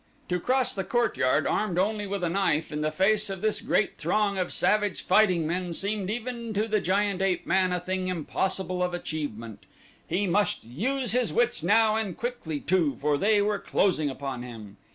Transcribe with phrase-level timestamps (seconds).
[0.29, 3.99] To cross the courtyard armed only with a knife, in the face of this great
[3.99, 8.81] throng of savage fighting men seemed even to the giant ape man a thing impossible
[8.81, 9.67] of achievement.
[10.07, 14.77] He must use his wits now and quickly too, for they were closing upon him.